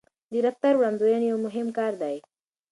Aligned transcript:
د 0.31 0.33
رفتار 0.45 0.73
وړاندوينه 0.77 1.25
یو 1.31 1.37
مهم 1.45 1.67
کار 1.77 1.93
دی. 2.01 2.15